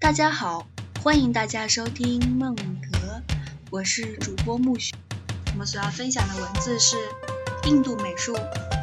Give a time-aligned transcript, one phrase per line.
[0.00, 0.64] 大家好，
[1.02, 3.20] 欢迎大家收听梦格，
[3.68, 4.94] 我是主播木雪。
[5.52, 6.96] 我们所要分享的文字是
[7.64, 8.34] 印度美术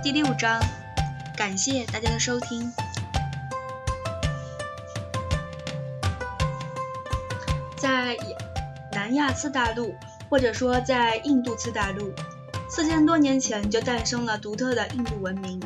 [0.04, 0.62] 第六章，
[1.38, 2.70] 感谢大家的收听。
[7.78, 8.18] 在
[8.92, 9.96] 南亚次大陆，
[10.30, 12.14] 或者说在印度次大陆，
[12.70, 15.60] 四千多年前就诞生了独特的印度文明。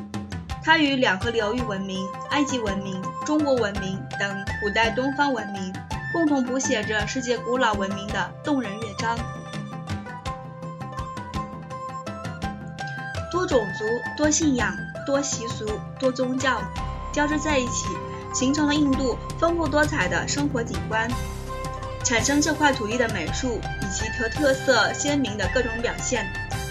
[0.64, 5.72] 它与两河流域文明、埃及文明、中国文明等古代东方文明
[6.12, 9.16] 共同谱写着世界古老文明的动人乐章。
[13.32, 13.86] 多种族、
[14.18, 16.60] 多信仰、多习俗、多宗教
[17.14, 17.86] 交织在一起，
[18.34, 21.08] 形成了印度丰富多彩的生活景观。
[22.04, 26.26] 产生这块土地的美术以其特特色鲜明的各种表现，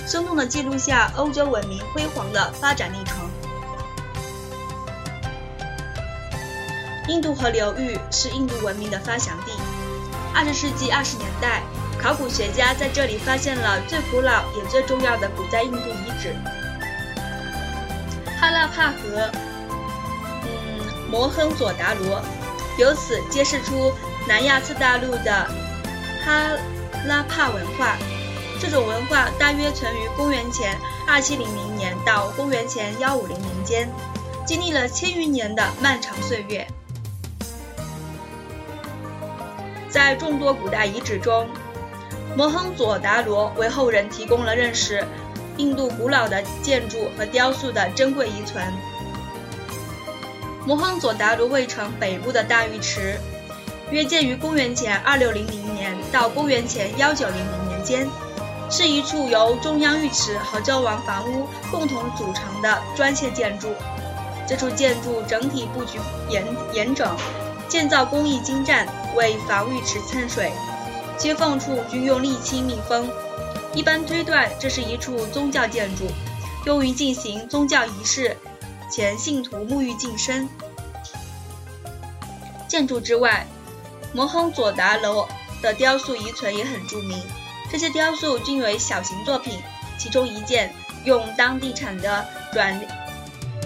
[0.08, 3.16] 生动地记录下欧洲文明辉煌的发展历程。
[7.08, 9.52] 印度河流域是印度文明的发祥地。
[10.34, 11.62] 二十世纪二十年代，
[12.00, 16.36] 考古学家在这里发现了最古老也最重要的古代印度遗址——
[18.38, 19.30] 哈拉帕河，
[20.44, 22.22] 嗯，摩亨佐达罗，
[22.78, 23.92] 由此揭示出。
[24.26, 25.48] 南亚次大陆的
[26.22, 26.50] 哈
[27.06, 27.96] 拉帕文化，
[28.60, 33.90] 这种文化大约存于公元前二七零零年到公元前幺五零年间，
[34.46, 36.66] 经历了千余年的漫长岁月。
[39.88, 41.48] 在众多古代遗址中，
[42.36, 45.04] 摩亨佐达罗为后人提供了认识
[45.56, 48.64] 印度古老的建筑和雕塑的珍贵遗存。
[50.66, 53.18] 摩亨佐达罗卫城北部的大浴池。
[53.90, 58.06] 约建于公元前二六零零年到公元前幺九零零年间，
[58.68, 63.68] 是一处由中央浴池和周王房屋共同组成的砖砌建筑。
[64.46, 66.44] 这处建筑整体布局严
[66.74, 67.16] 严整，
[67.66, 70.52] 建造工艺精湛，为防浴池蹭水。
[71.16, 73.10] 接缝处均用沥青密封。
[73.74, 76.06] 一般推断，这是一处宗教建筑，
[76.64, 78.36] 用于进行宗教仪式
[78.90, 80.48] 前信徒沐浴净身。
[82.66, 83.46] 建筑之外。
[84.14, 85.28] 摩亨佐达罗
[85.60, 87.22] 的雕塑遗存也很著名，
[87.70, 89.60] 这些雕塑均为小型作品。
[89.98, 90.72] 其中一件
[91.04, 92.80] 用当地产的软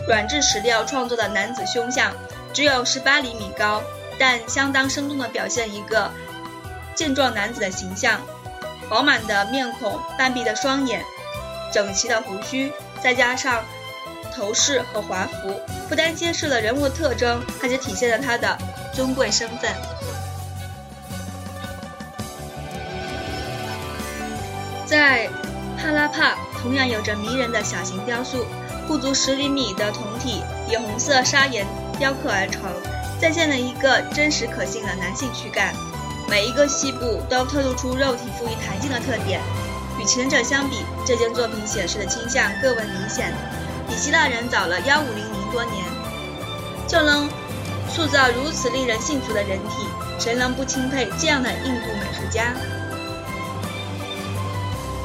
[0.09, 2.13] 软质石料创作的男子胸像，
[2.53, 3.81] 只有十八厘米高，
[4.19, 6.11] 但相当生动地表现一个
[6.95, 8.21] 健壮男子的形象。
[8.91, 11.03] 饱满的面孔、半闭的双眼、
[11.73, 12.71] 整齐的胡须，
[13.03, 13.65] 再加上
[14.35, 15.59] 头饰和华服，
[15.89, 18.59] 不但揭示了人物特征，还且体现了他的
[18.93, 19.71] 尊贵身份。
[24.85, 25.27] 在
[25.79, 28.45] 帕拉帕同样有着迷人的小型雕塑，
[28.87, 31.67] 不足十厘米的铜体以红色砂岩
[31.99, 32.71] 雕刻而成，
[33.23, 35.73] 再现了一个真实可信的男性躯干，
[36.29, 39.41] 每一个细部都透露出肉体富于弹性的特点。
[39.97, 43.33] 与前者相比，这件作品显示的倾向更为明显，
[43.87, 45.85] 比希腊人早了幺五零零多年，
[46.89, 47.29] 就能
[47.89, 49.87] 塑造如此令人信服的人体，
[50.19, 52.53] 谁能不钦佩这样的印度美术家？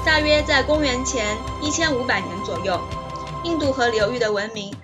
[0.04, 2.82] 大约在公元前一千五百年左右，
[3.44, 4.76] 印度河流域的文明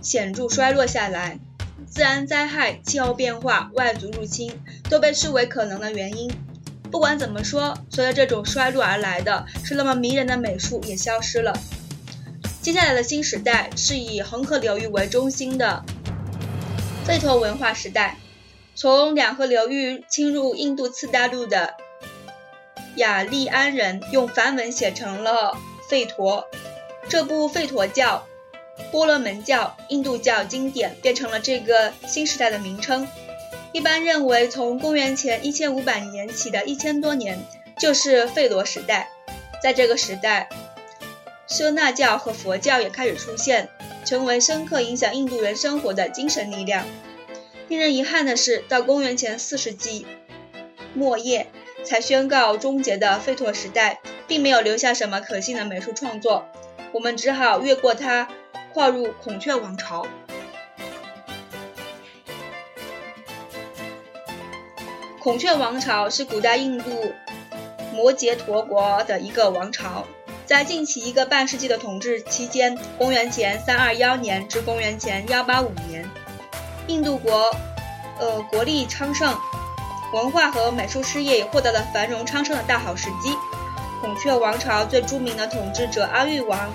[0.00, 1.38] 显著衰落下来。
[1.86, 6.30] 自然灾害、气候变化、外族入侵都被视为可能的原因。
[6.90, 11.52] 不管怎么说，随着这种衰落而来的是那么迷人的美术也消失了。
[12.60, 15.84] 接下来的新时代是以恒河流域为中心的
[17.06, 18.18] 吠陀文化时代，
[18.74, 21.74] 从两河流域侵入印度次大陆的。
[22.96, 25.56] 雅利安人用梵文写成了
[25.88, 26.48] 吠陀，
[27.08, 28.26] 这部吠陀教、
[28.90, 33.06] 波罗门教、印度教经典变成了这个新时代的名称。
[33.72, 37.38] 一般认为，从公元前一千五百年起的一千多年
[37.78, 39.10] 就是吠罗时代。
[39.62, 40.48] 在这个时代，
[41.46, 43.68] 舍那教和佛教也开始出现，
[44.04, 46.84] 成为深刻影响印度人生活的精神力量。
[47.68, 50.06] 令人遗憾的是，到公元前四世纪
[50.94, 51.46] 末叶。
[51.84, 56.44] 才宣告终结的吠陀时代，并没有留下什么可信的美术创作，
[56.92, 58.28] 我们只好越过它，
[58.78, 60.06] 跨入孔雀王朝。
[65.18, 67.12] 孔雀王朝是古代印度
[67.92, 70.04] 摩羯陀国的一个王朝，
[70.46, 76.08] 在近期一个半世纪的统治期间（公元前三二幺年至公元前幺八五年），
[76.86, 77.50] 印度国，
[78.20, 79.36] 呃，国力昌盛。
[80.12, 83.34] 文化和美术事业也获得了繁荣昌盛的大好时机。
[84.00, 86.72] 孔雀王朝最著名的统治者阿育王，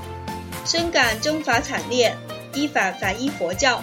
[0.66, 2.16] 深感征伐惨烈，
[2.54, 3.82] 依法反依佛教，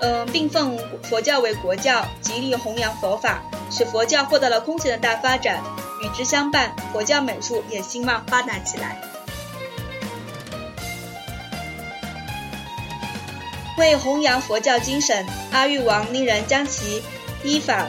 [0.00, 5.62] 嗯，并奉佛教为国教，极力弘扬佛法，使佛教获得了空前的大发展。
[6.00, 9.00] 与之相伴，佛教美术也兴旺发达起来。
[13.76, 17.02] 为弘扬佛教精神，阿育王令人将其
[17.42, 17.88] 依法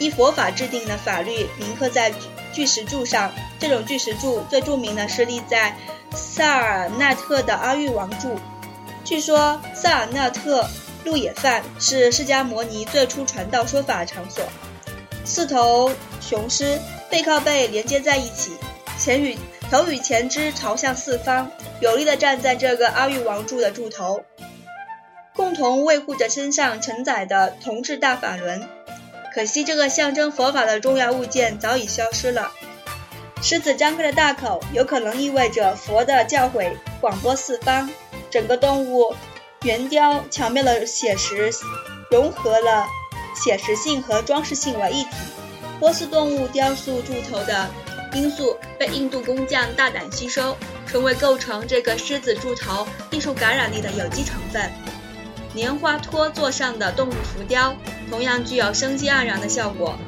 [0.00, 2.12] 依佛法制定的法律铭刻在
[2.52, 3.30] 巨石柱上。
[3.62, 5.72] 这种巨石柱最著名的是立在
[6.16, 8.36] 萨尔纳特的阿育王柱。
[9.04, 10.68] 据说萨尔纳特
[11.04, 14.44] 鹿野饭是释迦摩尼最初传道说法场所。
[15.24, 16.76] 四头雄狮
[17.08, 18.50] 背靠背连接在一起，
[18.98, 19.38] 前与
[19.70, 21.48] 头与前肢朝向四方，
[21.80, 24.24] 有力地站在这个阿育王柱的柱头，
[25.36, 28.68] 共同维护着身上承载的铜制大法轮。
[29.32, 32.50] 可惜这个象征佛法的重要物件早已消失了。
[33.42, 37.90] 狮子张开的大口，有可能意味着佛的教诲广播四方。
[38.30, 39.12] 整个动物
[39.64, 41.50] 圆雕巧妙的写实，
[42.08, 42.86] 融合了
[43.34, 45.10] 写实性和装饰性为一体。
[45.80, 47.68] 波斯动物雕塑柱头的
[48.14, 50.56] 因素被印度工匠大胆吸收，
[50.86, 54.70] 成为构成这个狮子柱头艺术感染力的有机成分。
[55.52, 57.76] 莲花托座上的动物浮雕
[58.08, 59.98] 同样具有生机盎然的效果。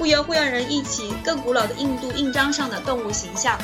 [0.00, 3.58] 不由会让人忆起更古老的印度印章上的动物形象。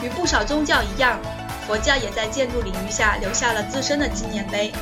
[0.00, 1.18] 与不少宗教一样，
[1.66, 4.72] 佛教也在建筑领域下留下了自身的纪念碑。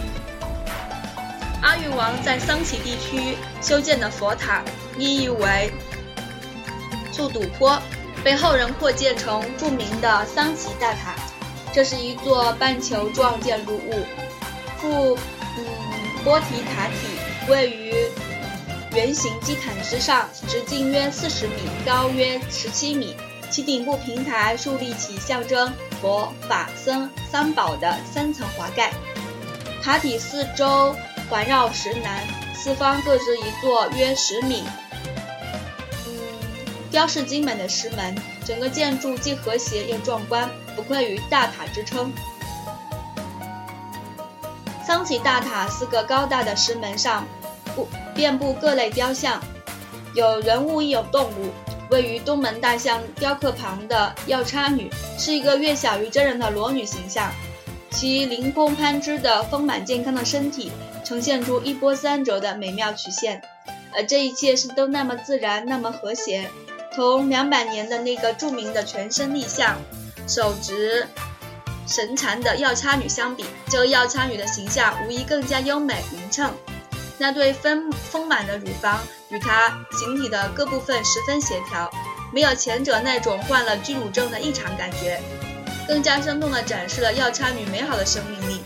[1.63, 4.63] 阿育王在桑奇地区修建的佛塔，
[4.99, 5.73] 意义为
[7.13, 7.81] 素堵坡，
[8.23, 11.15] 被后人扩建成著名的桑奇大塔。
[11.73, 14.05] 这是一座半球状建筑物，
[14.77, 15.17] 附
[15.57, 15.65] 嗯
[16.23, 17.22] 波提塔体。
[17.49, 17.93] 位于
[18.95, 21.55] 圆形基毯之上，直径约四十米，
[21.85, 23.17] 高约十七米。
[23.51, 28.91] 其顶部平台竖立起象征佛法僧三宝的三层华盖。
[29.83, 30.97] 塔体四周
[31.29, 34.63] 环绕石栏，四方各置一座约十米、
[36.07, 36.13] 嗯，
[36.91, 38.17] 雕饰精美的石门。
[38.45, 42.11] 整个建筑既和谐又壮观，不愧于大塔之称。
[44.93, 47.27] 桑奇大塔四个高大的石门上，
[47.75, 49.43] 布遍布各类雕像，
[50.13, 51.51] 有人物亦有动物。
[51.89, 57.33] 位于东门大象雕刻旁的药叉女，是一个略小于真人的裸女形象，
[57.91, 60.71] 其凌空攀枝的丰满健康的身体，
[61.03, 63.41] 呈现出一波三折的美妙曲线。
[63.95, 66.51] 而这一切是都那么自然，那么和谐。
[66.95, 69.79] 同两百年的那个著名的全身立像，
[70.29, 71.09] 手执。
[71.87, 76.55] 神禅的药叉女相比，这个药叉女的形象无疑更加优美匀称。
[77.19, 81.91] 那对丰丰满的乳房与她形体的各部分十分协调，
[82.33, 85.21] 没有前者那种患了巨乳症的异常感觉，
[85.87, 88.61] 更加生动地展示了药叉女美好的生命力。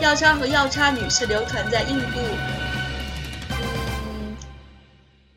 [0.00, 2.20] 药叉和药叉女是流传在印度
[3.62, 4.36] 嗯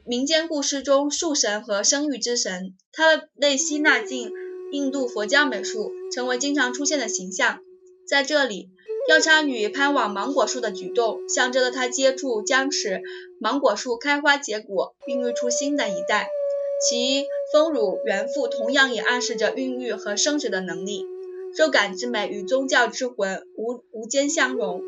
[0.06, 4.32] 民间故事中树神和生育之神，他们被吸纳进。
[4.74, 7.60] 印度佛教美术成为经常出现的形象，
[8.08, 8.70] 在这里，
[9.08, 13.04] 药叉女攀往芒果树的举动，象征着她接触将使
[13.40, 16.28] 芒果树开花结果，孕育出新的一代。
[16.90, 17.24] 其
[17.54, 21.06] 丰乳圆腹同样也暗示着孕育和生殖的能力。
[21.56, 24.82] 肉感之美与宗教之魂无无间相融，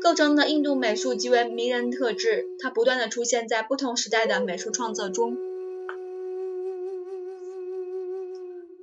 [0.00, 2.46] 构成了印度美术极为迷人特质。
[2.60, 5.36] 它不断的出现在不同时代的美术创作中。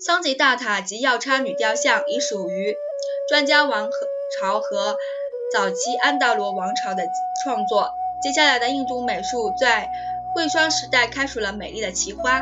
[0.03, 2.75] 桑吉大塔及药叉女雕像已属于
[3.29, 3.91] 专家王和
[4.35, 4.97] 朝和
[5.53, 7.03] 早期安达罗王朝的
[7.43, 7.93] 创作。
[8.19, 9.91] 接下来的印度美术在
[10.33, 12.41] 贵霜时代开出了美丽的奇花。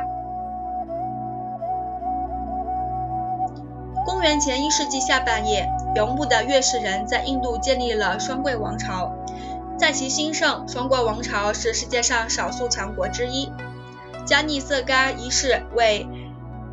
[4.05, 9.11] 公元前一世纪下半叶，游牧的月氏人在印度建立了双贵王朝。
[9.77, 13.51] 在其兴盛，双贵王朝是世界上少数强国之一。
[14.25, 16.07] 加尼色嘎一世为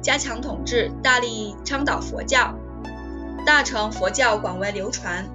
[0.02, 2.54] 加强统治，大力倡导佛教，
[3.44, 5.26] 大乘佛教广为流传，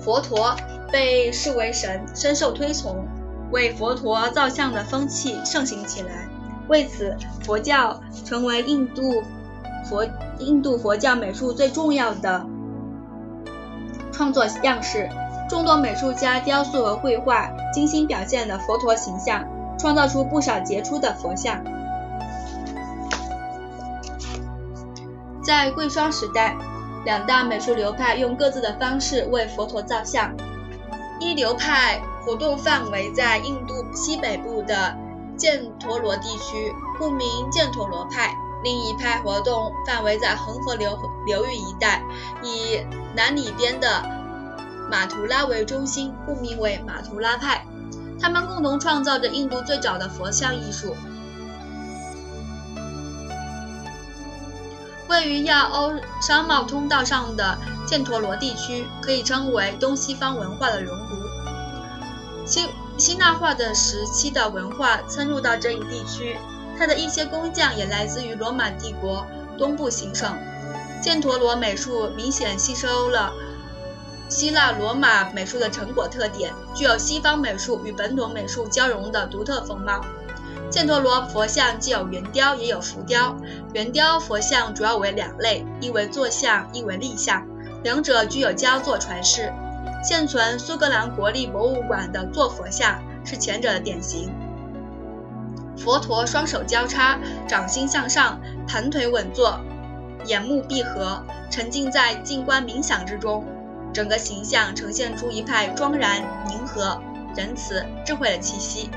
[0.00, 0.54] 佛陀
[0.92, 3.06] 被视为神，深受推崇，
[3.50, 6.28] 为佛陀造像的风气盛行起来。
[6.68, 9.22] 为此，佛教成为印度
[9.84, 10.06] 佛
[10.38, 12.46] 印度佛教美术最重要的
[14.12, 15.08] 创作样式。
[15.46, 19.44] 众多美术家雕塑和绘画，精心表现了佛陀形象，
[19.78, 21.62] 创造出不少杰出的佛像。
[25.44, 26.56] 在贵霜时代，
[27.04, 30.34] 两大美术流派用各自的方式为佛陀造像。
[31.20, 34.96] 一流派活动范围在印度西北部的
[35.38, 42.02] 犍陀罗地区，故名犍陀罗派，另一派活动范围在恒河流流域一带，
[42.42, 42.80] 以
[43.14, 44.02] 南里边的
[44.90, 47.64] 马图拉为中心，故名为马图拉派。
[48.18, 50.96] 他们共同创造着印度最早的佛像艺术。
[55.08, 61.16] 位于亚欧商贸通道上的犍陀罗地区，可以称为东西方文化的熔炉。
[62.46, 66.36] 希希腊化的时期的文化侵入到这一地区，
[66.78, 69.26] 它的一些工匠也来自于罗马帝国
[69.58, 70.36] 东部行省。
[71.02, 73.32] 犍陀罗美术明显吸收了
[74.28, 80.00] 希腊罗马美术的成果特点，具有西方美术与本土美术交融的独特风貌。
[80.70, 83.36] 犍陀罗佛像既有圆雕也有浮雕。
[83.72, 87.46] 圆雕佛像主要为两类，一为坐像，一为立像，
[87.82, 89.52] 两者具有焦作传世。
[90.02, 94.30] 现存苏格兰国立博物馆的坐佛像是前者的典型。
[95.76, 97.18] 佛陀双手交叉，
[97.48, 99.58] 掌心向上，盘腿稳坐，
[100.26, 103.44] 眼目闭合，沉浸在静观冥想之中，
[103.92, 107.00] 整个形象呈现出一派庄然、宁和、
[107.34, 108.90] 仁慈、智慧的气息。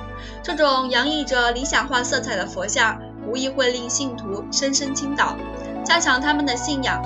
[0.43, 5.35] 这种洋溢着理想化色彩的佛像，无疑会令信徒深深倾倒，
[5.83, 7.01] 加强他们的信仰。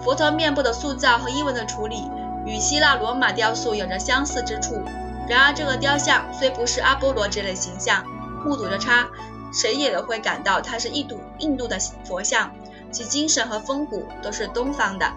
[0.00, 2.10] 佛陀面部的塑造和衣纹的处理，
[2.44, 4.82] 与希腊罗马雕塑有着相似之处。
[5.28, 8.04] 然而，这个雕像虽不是阿波罗这类形象，
[8.44, 9.08] 目睹着它，
[9.52, 12.50] 谁也会感到它是印度印度的佛像，
[12.90, 15.12] 其精神和风骨都是东方的。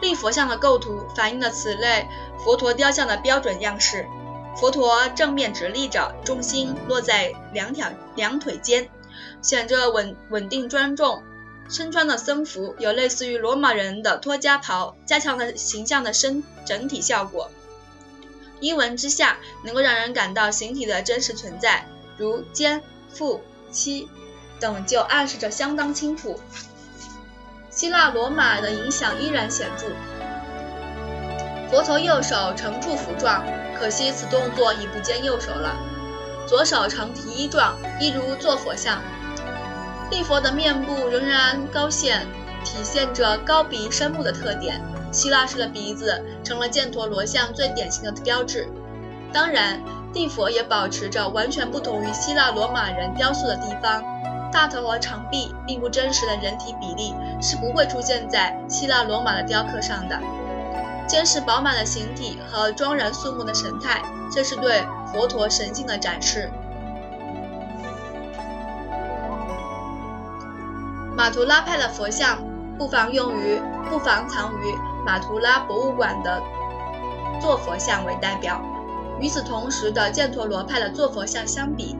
[0.00, 4.06] 立佛像的构图反映了此类佛陀雕像的标准样式。
[4.56, 8.88] 佛陀正面直立着，重心落在两条两腿间，
[9.42, 11.22] 显着稳稳定庄重。
[11.68, 17.50] 身穿的僧服有类似于罗马人的托家袍，加强了形象的身整体效果。
[18.60, 21.86] 衣纹之下能够让人感到形体的真实存在，
[22.16, 24.08] 如肩、腹、膝
[24.60, 26.40] 等，就暗示着相当清楚。
[27.76, 29.84] 希腊罗马的影响依然显著。
[31.70, 33.44] 佛陀右手呈祝福状，
[33.78, 35.76] 可惜此动作已不见右手了。
[36.48, 39.02] 左手呈提衣状，一如坐佛像。
[40.10, 42.26] 立佛的面部仍然高线，
[42.64, 44.80] 体现着高鼻深目的特点。
[45.12, 48.66] 希腊式的鼻子成了犍陀罗像最典型的标志。
[49.34, 49.82] 当然，
[50.14, 54.02] 地佛也保持着完全不同于希腊罗马人雕塑的地方。
[54.52, 60.18] 大头和长臂并不真实的人体比例是不会出现在希腊罗马的雕刻上的。
[61.06, 66.50] 坚实饱满的形体和庄然肃穆的神态，这是对佛陀神性的展示。
[71.16, 72.38] 马图拉派的佛像
[72.76, 74.74] 不妨用于不妨藏于
[75.04, 76.42] 马图拉博物馆的
[77.40, 78.60] 坐佛像为代表。
[79.18, 81.95] 与此同时的犍陀罗派的坐佛像相比，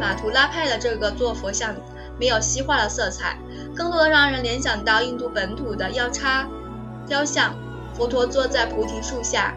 [0.00, 1.76] 马图拉派的这个坐佛像
[2.18, 3.36] 没有西化的色彩，
[3.76, 6.48] 更多的让人联想到印度本土的腰叉
[7.06, 7.54] 雕像。
[7.92, 9.54] 佛陀坐在菩提树下，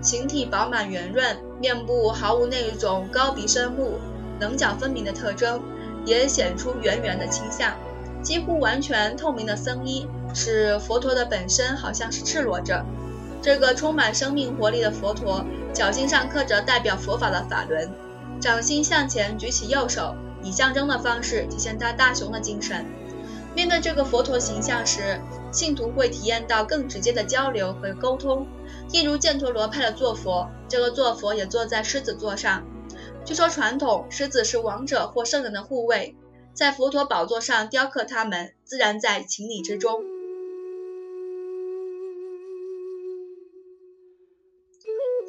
[0.00, 3.98] 形体饱满圆润，面部毫无那种高鼻深目、
[4.38, 5.60] 棱角分明的特征，
[6.04, 7.72] 也显出圆圆的倾向。
[8.22, 12.84] 几乎完全透明的僧衣使佛陀的本身好像是赤裸着。
[13.42, 17.90] 这个充满生命活力的佛陀，脚心上刻着代表佛法的法轮。
[18.44, 22.84] 掌心向前举起右手，以象征的方式体现他大雄的精神。
[23.56, 25.18] 面对这个佛陀形象时，
[25.50, 28.46] 信徒会体验到更直接的交流和沟通。
[28.92, 32.66] 一如犍陀罗派的坐佛，这个坐佛也坐在狮子座上。
[33.24, 36.14] 据说传统狮子是王者或圣人的护卫，
[36.52, 40.04] 在佛陀宝座上雕刻它们，自然在情理之中。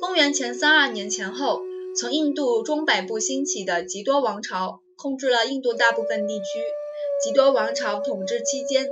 [0.02, 1.62] 公元前三二年前后。
[1.98, 6.44] 从印度中北部兴起的吉多王朝控制了印度大部分地区。
[7.24, 8.90] 吉多王朝统治期间，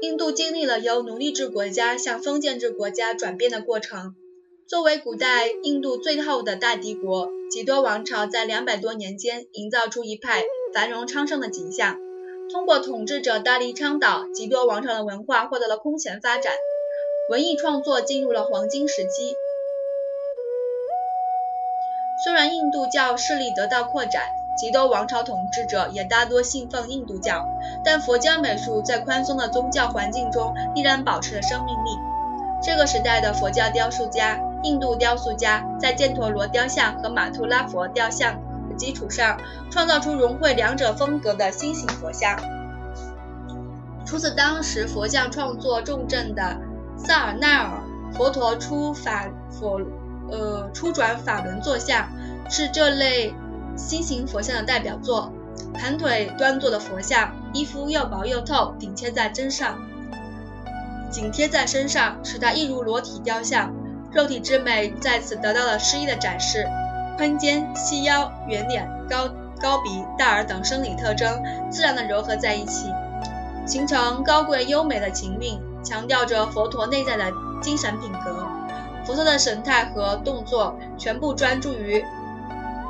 [0.00, 4.14] 印度经历了由奴隶制国家向封建制国家转变的过程。
[4.66, 11.98] 作为古代印度最后的大帝国，吉多王朝在两百多年间营造出一派繁荣昌盛的景象。
[12.50, 16.54] 通过统治者大力倡导，吉多王朝的文化获得了空前发展，
[17.28, 19.34] 文艺创作进入了黄金时期。
[22.20, 24.22] 虽然印度教势力得到扩展，
[24.56, 27.46] 极多王朝统治者也大多信奉印度教，
[27.84, 31.90] 但佛教美术在宽松的宗教环境中依然保持了生命力。
[32.60, 38.34] 这个时代的佛教雕塑家、印度雕塑家在犍陀罗雕像和马图拉佛雕像
[38.68, 39.38] 的基础上，
[39.70, 42.36] 创造出融汇两者风格的新型佛像。
[44.04, 46.56] 出自当时佛像创作重镇的
[46.96, 47.80] 萨尔奈尔，
[48.12, 49.80] 佛陀出法佛。
[50.30, 52.08] 呃，初转法轮坐像
[52.50, 53.34] 是这类
[53.76, 55.32] 心形佛像的代表作。
[55.74, 59.78] 盘腿端坐的佛像，衣服又薄又透，顶贴在身上，
[61.10, 63.72] 紧贴在身上，使它一如裸体雕像，
[64.12, 66.66] 肉体之美在此得到了诗意的展示。
[67.16, 69.28] 宽肩、细腰、圆脸、高
[69.60, 72.92] 高鼻、大耳等生理特征自然的糅合在一起，
[73.66, 78.46] 形成高贵优美的情韵，强调着佛陀内在的精神品格。
[79.08, 82.04] 佛陀的神态和动作全部专注于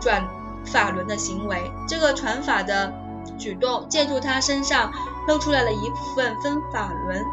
[0.00, 0.22] 转。
[0.66, 2.92] 法轮的行为，这个传法的
[3.38, 4.92] 举动，借助他身上
[5.26, 7.24] 露出来的一部分分法轮，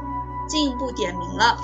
[0.47, 1.57] 进一步点明了。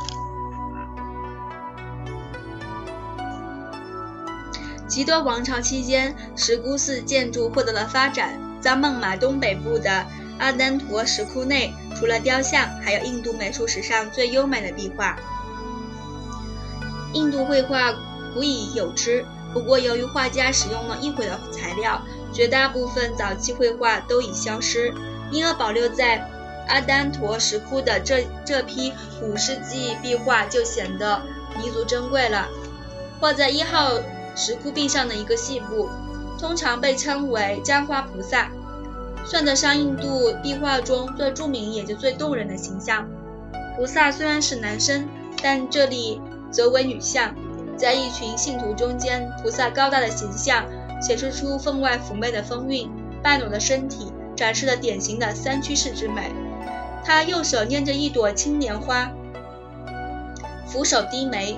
[4.86, 8.38] 吉多王朝期间，石窟寺建筑获得了发展。
[8.60, 10.06] 在孟买东北部的
[10.40, 15.16] 阿丹陀石窟内，除了雕像，还有印度美术史上最优美的壁画。
[17.13, 17.94] 印度绘画
[18.34, 19.25] 古已有之。
[19.53, 22.01] 不过，由于画家使用了易毁的材料，
[22.32, 24.94] 绝大部分早期绘画都已消失，
[25.30, 26.25] 因而保留在
[26.70, 31.22] 阿丹陀石窟的这这批五世纪壁画就显得
[31.58, 32.48] 弥足珍贵了。
[33.20, 34.00] 画在一号
[34.38, 35.89] 石窟壁上的一个细部，
[36.39, 38.50] 通常被称为簪花菩萨，
[39.25, 43.06] 算得上印度壁画中最著名也就最动人的形象。
[43.75, 45.10] 菩萨虽然是男生，
[45.44, 47.34] 但这里则为女相。
[47.77, 50.65] 在一群信徒中间，菩萨高大的形象
[51.01, 52.89] 显示出分外妩媚的风韵，
[53.24, 56.31] 半裸的身体展示了典型的三居士之美。
[57.03, 59.10] 他右手拈着一朵青莲花，
[60.67, 61.58] 俯首低眉，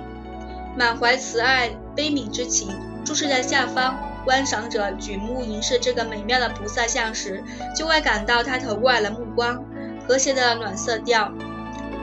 [0.78, 2.70] 满怀慈爱悲悯之情，
[3.04, 3.98] 注视在下方。
[4.24, 7.44] 观赏者举目凝视这个美妙的菩萨像时，
[7.76, 9.62] 就会感到他投过来的目光，
[10.08, 11.30] 和谐的暖色调，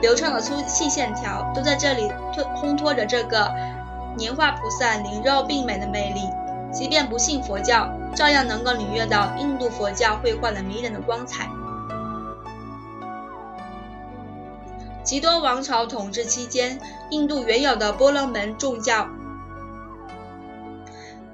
[0.01, 2.11] 流畅的粗细线条，都在这里
[2.55, 3.51] 烘托着这个。
[4.17, 6.27] 年画菩萨灵肉并美的魅力，
[6.69, 11.47] 即便不信佛教，照样能够领略到印度佛教绘画的迷人的光彩。
[15.01, 16.77] 吉多王朝统治期间，
[17.09, 19.07] 印度原有的波罗门众教，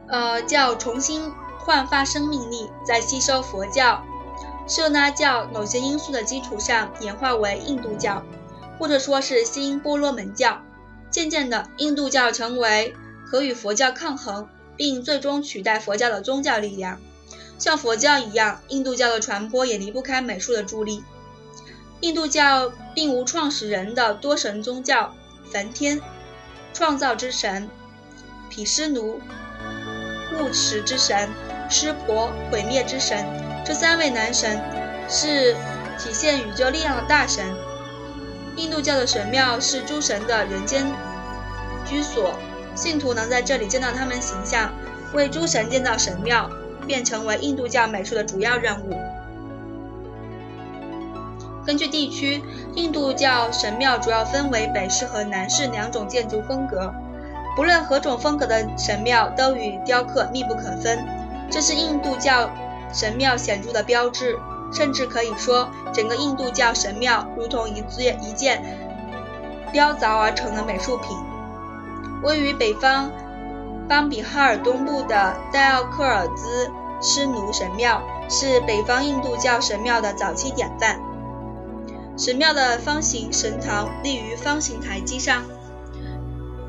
[0.08, 4.04] 呃，教重新焕发生命力，在吸收佛教、
[4.68, 8.22] 舍那教某些因素的基础上，演化为印度教，
[8.78, 10.62] 或者说是新波罗门教。
[11.10, 12.94] 渐渐的，印度教成为
[13.26, 17.00] 可与佛教抗衡，并最终取代佛教的宗教力量。
[17.58, 21.04] 像佛教一样，印度教的传播也离不开美术的助力。
[22.02, 25.16] 印度教并无创始人的多神宗教，
[25.52, 26.00] 梵天，
[26.74, 27.68] 创造之神；
[28.50, 29.20] 毗湿奴，
[30.38, 31.30] 护持之神；
[31.70, 33.26] 湿婆，毁灭之神。
[33.66, 34.62] 这三位男神
[35.10, 35.54] 是
[35.98, 37.56] 体现宇宙力量的大神。
[38.58, 40.86] 印度教的神庙是诸神的人间
[41.86, 42.34] 居所，
[42.76, 44.74] 信徒能在这里见到他们形象，
[45.13, 46.50] 为诸神建造神庙，
[46.88, 49.00] 便成为印度教美术的主要任务。
[51.65, 52.43] 根据地区，
[52.74, 56.91] 印度教神庙主要分为北式和南式两种建筑风格。
[57.56, 61.06] 不论何种风格的神庙，都与雕刻密不可分，
[61.52, 62.50] 这是印度教
[62.91, 64.36] 神庙显著的标志。
[64.72, 68.64] 甚至可以说，整个印度教神庙如同一件一件
[69.72, 71.18] 雕凿而成的美术品。
[72.24, 73.12] 位于北方
[73.88, 81.00] 邦比哈尔东部的戴奥克尔兹施奴神庙是北方印度教神庙的早期典范。
[82.18, 85.44] 神庙的方形神堂立于方形台基上，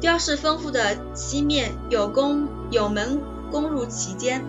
[0.01, 4.45] 雕饰丰富的西面有宫有门攻入其间。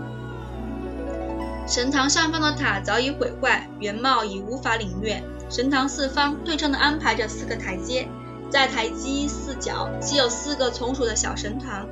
[1.69, 5.21] 神堂上方的塔早已毁坏，原貌已无法领略。
[5.51, 8.07] 神堂四方对称地安排着四个台阶，
[8.49, 11.87] 在台基四角即有四个从属的小神堂，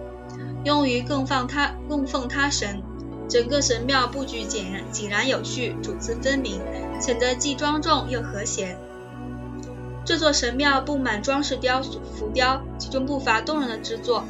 [0.64, 2.82] 用于供奉他供奉他神。
[3.30, 6.60] 整个神庙布局井然井然有序，主次分明，
[7.00, 8.76] 显得既庄重又和谐。
[10.04, 14.24] 这座神庙布满装饰雕塑浮雕，其中不乏动人的之作。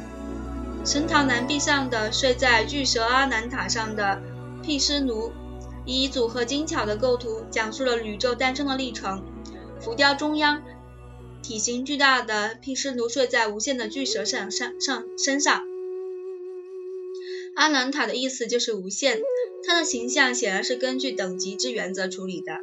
[0.84, 4.20] 神堂南壁上的睡在巨蛇阿难塔上的。
[4.68, 5.32] 毗湿奴
[5.86, 9.24] 以组合精巧的构图讲述了宇宙诞生的历程。
[9.80, 10.62] 浮雕中央，
[11.42, 15.66] 体型巨大的毗湿奴睡在无限的巨蛇上上上身上。
[17.54, 19.22] 阿兰塔的意思就是无限，
[19.66, 22.58] 它的形象显然是根据等级之原则处理的，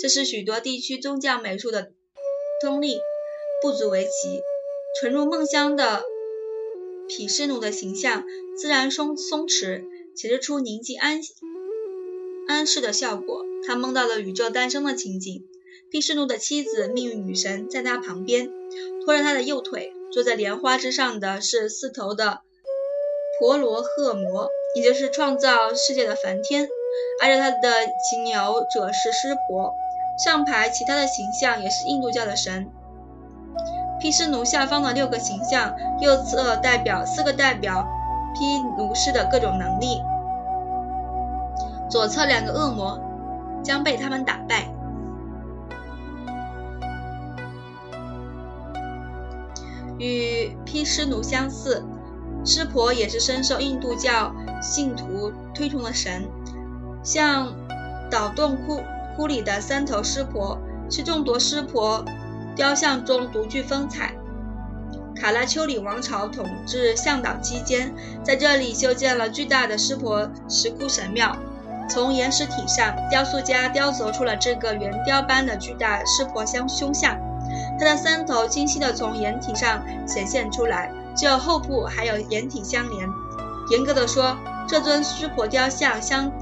[0.00, 1.92] 这是许多地区宗教美术的
[2.62, 2.98] 通例，
[3.60, 4.40] 不足为奇。
[4.98, 6.04] 沉入梦乡的
[7.06, 8.24] 毗湿奴的形象
[8.56, 9.84] 自然松松弛，
[10.16, 11.20] 显示出宁静安。
[12.48, 15.46] 安适的效果，他梦到了宇宙诞生的情景。
[15.90, 18.48] 毗湿奴的妻子命运女神在他旁边，
[19.04, 19.92] 拖着他的右腿。
[20.12, 22.40] 坐在莲花之上的是四头的
[23.38, 26.68] 婆罗鹤摩，也就是创造世界的梵天，
[27.20, 29.72] 挨着他的骑牛者是湿婆。
[30.24, 32.68] 上排其他的形象也是印度教的神。
[34.00, 37.86] 毗湿奴下方的六个形象，右侧代表四个代表
[38.34, 40.02] 毗卢师的各种能力，
[41.90, 43.00] 左侧两个恶魔
[43.62, 44.72] 将被他们打败。
[49.98, 51.84] 与毗湿奴相似，
[52.44, 56.28] 湿婆也是深受印度教信徒推崇的神，
[57.02, 57.52] 像
[58.10, 58.80] 导洞窟。
[59.16, 60.56] 窟里的三头湿婆
[60.88, 62.02] 是众多湿婆
[62.56, 64.14] 雕像中独具风采。
[65.20, 71.36] 卡拉丘里王朝统治向导期间，在这里修建了巨大的湿婆石窟神庙。
[71.90, 77.18] 从岩石体上，雕塑家雕琢出了这个圆雕般的巨大湿婆像胸像。
[77.78, 83.06] 它的三头清晰地从岩体上显现出来，只有后部还有岩体相连。
[83.70, 84.34] 严格的说，
[84.66, 86.32] 这尊湿婆雕像相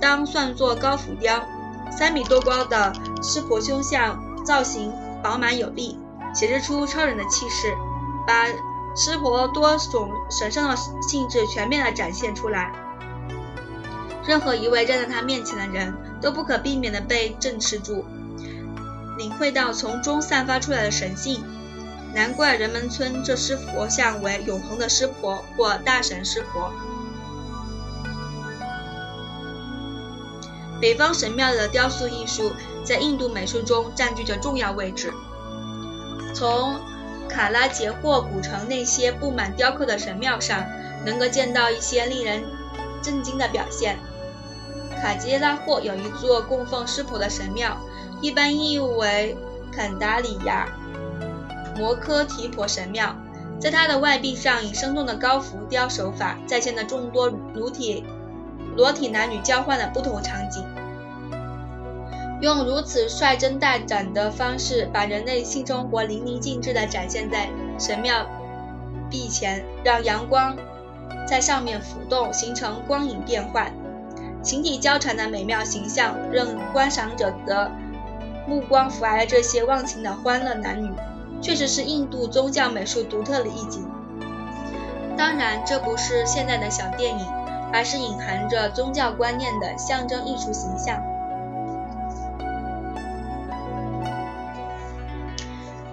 [0.00, 1.42] 当算作高浮雕。
[1.90, 2.90] 三米多高的
[3.22, 4.90] 湿婆胸像造型
[5.22, 5.98] 饱满有力，
[6.34, 7.74] 显示出超人的气势，
[8.26, 8.46] 把
[8.96, 12.72] 湿婆多种神圣的性质全面地展现出来。
[14.26, 18.04] 任何一位站在他面前的人都不可避免地被震慑住，
[19.18, 21.44] 领会到从中散发出来的神性。
[22.14, 26.72] 难怪人们称这湿佛像为永恒的湿婆或大神湿婆。
[30.80, 32.52] 北方神庙的雕塑艺术
[32.84, 35.12] 在印度美术中占据着重要位置。
[36.32, 36.78] 从
[37.28, 40.64] 卡拉杰霍古城那些布满雕刻的神庙上，
[41.04, 42.44] 能够见到一些令人
[43.02, 43.98] 震惊的表现。
[45.00, 47.76] 卡杰拉霍有一座供奉湿婆的神庙，
[48.20, 49.36] 一般译为
[49.72, 50.68] 肯达里亚
[51.76, 53.14] 摩诃提婆神庙。
[53.60, 58.04] 在它的外壁上，以生动的高浮雕手法，再现了众多裸体。
[58.76, 60.64] 裸体男女交换的不同场景，
[62.44, 68.26] 用如此率真大胆的方式，把人类性生活淋漓尽致地展现在神庙
[69.08, 70.54] 壁前，让阳光
[71.26, 73.72] 在上面浮动，形成光影变幻、
[74.42, 77.72] 形体交缠的美妙形象，让观赏者的
[78.46, 80.92] 目光抚爱这些忘情的欢乐男女，
[81.40, 83.88] 确实是印度宗教美术独特的意境。
[85.16, 87.26] 当然，这不是现代的小电影。
[87.72, 91.02] 而是隐含着宗教观念的象征艺术形象。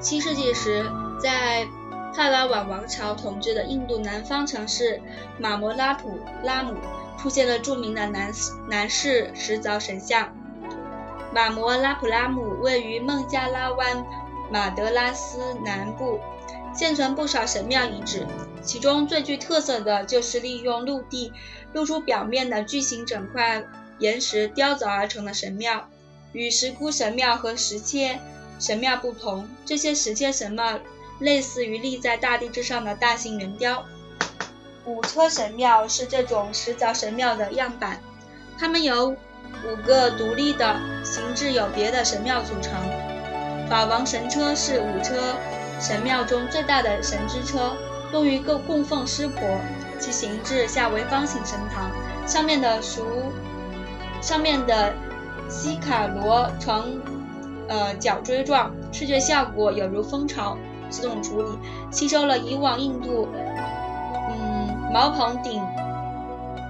[0.01, 0.83] 七世纪时，
[1.21, 1.67] 在
[2.13, 4.99] 帕拉瓦王朝统治的印度南方城市
[5.37, 6.75] 马摩拉普拉姆，
[7.19, 8.31] 出现了著名的南
[8.67, 10.35] 南式石凿神像。
[11.31, 14.03] 马摩拉普拉姆位于孟加拉湾
[14.51, 16.19] 马德拉斯南部。
[16.73, 18.25] 现存不少神庙遗址，
[18.63, 21.31] 其中最具特色的就是利用陆地
[21.73, 23.63] 露出表面的巨型整块
[23.99, 25.89] 岩石雕凿而成的神庙。
[26.31, 28.21] 与石窟神庙和石切
[28.61, 30.79] 神庙不同，这些石阶神庙
[31.17, 33.83] 类似于立在大地之上的大型圆雕。
[34.85, 37.99] 五车神庙是这种石凿神庙的样板，
[38.59, 42.71] 它们由五个独立的、形制有别的神庙组成。
[43.67, 45.15] 法王神车是五车。
[45.79, 47.75] 神庙中最大的神之车，
[48.13, 49.39] 用于供供奉湿婆，
[49.99, 51.89] 其形制下为方形神堂，
[52.27, 53.03] 上面的熟，
[54.21, 54.93] 上面的
[55.49, 56.87] 西卡罗床
[57.71, 60.55] 呃角锥状，视觉效果有如蜂巢。
[60.89, 61.47] 自动处理，
[61.89, 63.29] 吸收了以往印度
[64.29, 65.63] 嗯茅棚顶。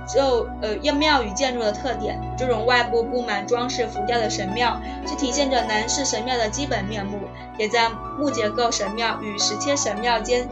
[0.07, 7.17] 就呃，庙宇建筑的特点，这种外部布满装饰浮雕的神庙，是体现着南式神庙的基本面目，
[7.57, 10.47] 也在木结构神庙与石切神庙间，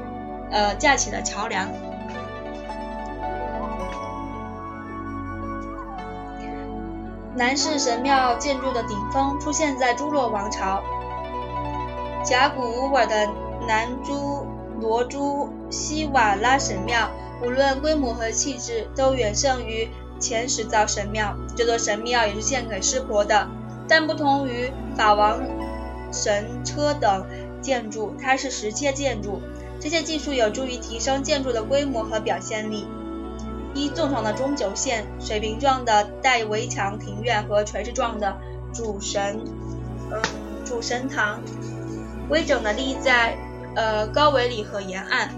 [0.49, 1.67] 呃，架起了桥梁。
[7.39, 10.83] 南式神庙建筑的顶峰出现在朱洛王朝，
[12.21, 13.29] 甲骨乌尔的
[13.65, 14.45] 南珠
[14.81, 17.09] 罗珠西瓦拉神庙。
[17.41, 19.87] 无论规模和气质，都远胜于
[20.19, 21.33] 前十造神庙。
[21.55, 23.47] 这座神庙也是献给湿婆的，
[23.87, 25.39] 但不同于法王
[26.11, 27.25] 神车等
[27.61, 29.41] 建筑，它是石切建筑。
[29.79, 32.85] 这些技术有助于提升建筑的规模和表现力。
[33.73, 38.37] 一纵长的中轴线、水平状的带围墙庭院和垂直状的
[38.73, 39.39] 主神，
[40.11, 40.21] 嗯，
[40.65, 41.41] 主神堂，
[42.27, 43.37] 规整的立在
[43.75, 45.29] 呃高维里河沿岸。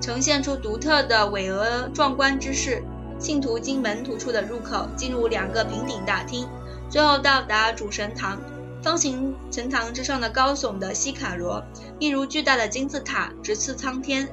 [0.00, 2.82] 呈现出独特的巍峨壮观之势。
[3.18, 6.46] 信徒经门徒处的入口，进入两个平顶大厅，
[6.90, 8.38] 最后到达主神堂。
[8.82, 11.64] 方形神堂之上的高耸的西卡罗，
[11.98, 14.28] 一如巨大的金字塔，直刺苍天。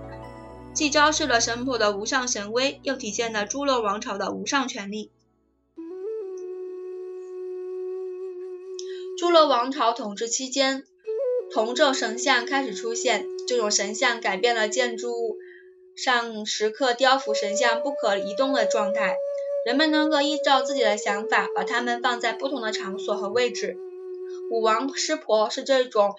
[0.73, 5.11] 既昭示了神婆的无上神威，又体现了诸罗王朝的无上权力。
[9.17, 10.83] 诸罗王朝统治期间，
[11.51, 13.27] 铜咒神像开始出现。
[13.47, 15.37] 这种神像改变了建筑物
[15.95, 19.17] 上石刻雕伏神像不可移动的状态，
[19.65, 23.77] 人们能够依照自己的想法，把它们放在不同的场所和位置。
[24.49, 26.15] 武王师婆是这种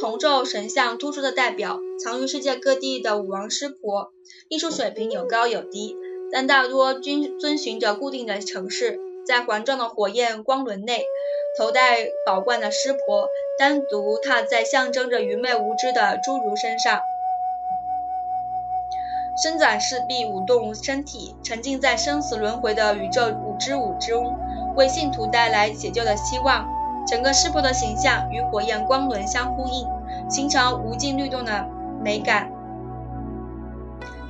[0.00, 1.80] 铜咒神像突出的代表。
[2.00, 4.12] 藏于世界各地的武王师婆，
[4.48, 5.96] 艺术水平有高有低，
[6.32, 11.04] 但大多均遵循着固定的程式，在环状的火焰光轮内。
[11.58, 17.00] 头戴宝冠的师婆单独踏在象征着愚昧无知的侏儒身上，
[19.42, 24.36] 伸展四臂，舞动身体，沉浸在生死轮回的宇宙舞之舞中，
[24.76, 26.77] 为信徒带来解救的希望。
[27.08, 29.86] 整个师婆的形象与火焰光轮相呼应，
[30.28, 31.66] 形成无尽律动的
[32.04, 32.50] 美感。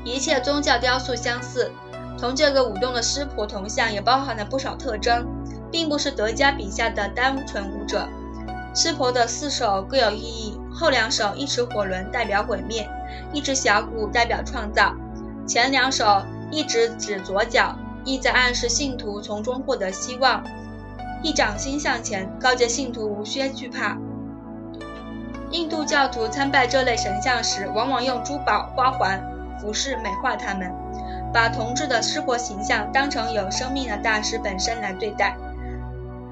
[0.05, 1.73] 一切宗教雕塑相似，
[2.19, 5.27] 同这个舞动的师婆铜像也包含了不少特征。
[5.71, 8.09] 并不是德加笔下的单纯舞者。
[8.75, 12.89] 师婆的四手各有意义，后两手一持火轮代表毁灭，
[13.33, 14.95] 一只小鼓代表创造，
[15.47, 20.43] 前两手一直指左脚，意在暗示信徒从中获得希望。
[21.23, 23.97] 一掌心向前，告诫信徒无需惧怕。
[25.51, 29.21] 印度教徒参拜这类神像时，往往用珠宝、花环、
[29.61, 30.73] 服饰美化他们，
[31.33, 35.37] 把铜制的师婆形象当成有生命的大师本身来对待。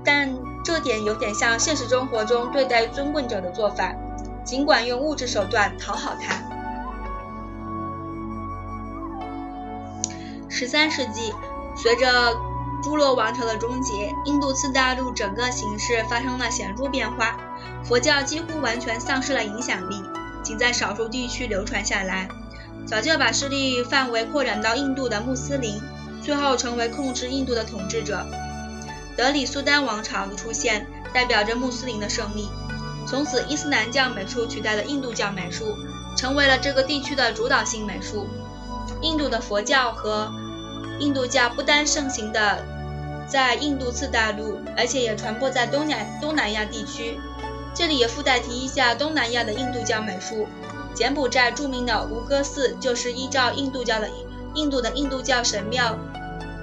[0.05, 0.31] 但
[0.65, 3.95] 这点有点像现实生活中对待尊贵者的做法，
[4.45, 6.35] 尽管用物质手段讨好他。
[10.49, 11.33] 十三世纪，
[11.77, 12.35] 随着
[12.83, 17.37] 诸罗王朝的终结，印度次大陆整个形势发生了显著变化，
[17.85, 20.03] 佛教几乎完全丧失了影响力，
[20.43, 22.29] 仅在少数地区流传下来。
[22.87, 25.81] 早就把势力范围扩展到印度的穆斯林，
[26.23, 28.25] 最后成为控制印度的统治者。
[29.17, 32.49] 德里苏丹王朝的出现代表着穆斯林的胜利，
[33.07, 35.77] 从此伊斯兰教美术取代了印度教美术，
[36.17, 38.29] 成为了这个地区的主导性美术。
[39.01, 40.33] 印度的佛教和
[40.99, 42.65] 印度教不单盛行的
[43.27, 47.19] 在印度次大陆，而且也传播在东南东南亚地区。
[47.75, 50.47] 这里也附带提一下东南亚的印度教美术。
[50.95, 54.09] 柬埔寨著名的吴哥寺就是依照印度教的
[54.55, 55.99] 印度的印度教神庙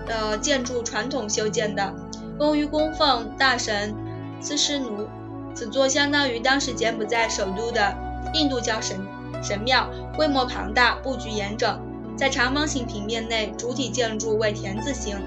[0.07, 1.93] 的建筑传统修建的。
[2.39, 3.95] 用于供奉大神
[4.41, 5.07] 毗湿奴，
[5.53, 7.95] 此座相当于当时柬埔寨首都的
[8.33, 8.99] 印度教神
[9.43, 11.79] 神庙，规模庞大，布局严整，
[12.15, 15.17] 在长方形平面内，主体建筑为田字形，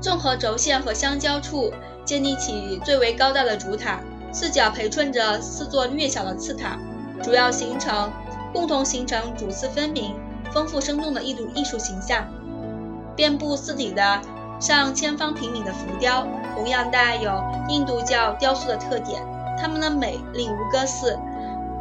[0.00, 1.72] 纵横轴线和相交处
[2.04, 4.00] 建立起最为高大的主塔，
[4.32, 6.78] 四角陪衬着四座略小的次塔，
[7.22, 8.12] 主要形成
[8.52, 10.14] 共同形成主次分明、
[10.52, 12.26] 丰富生动的艺术艺术形象，
[13.14, 14.20] 遍布四体的。
[14.58, 19.22] 上千方平米的浮雕，同样带有印度教雕塑的特点。
[19.58, 21.18] 它们的美令吴哥寺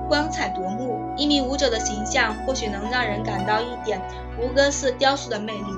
[0.09, 0.99] 光彩夺目。
[1.17, 4.01] 一名舞者的形象，或许能让人感到一点
[4.39, 5.73] 吴哥寺雕塑的魅力。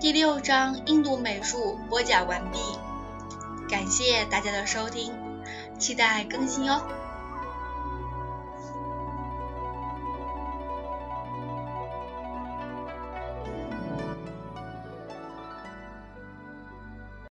[0.00, 2.58] 第六章印度美术播讲完毕，
[3.68, 5.12] 感谢大家的收听，
[5.78, 6.80] 期待更新哦。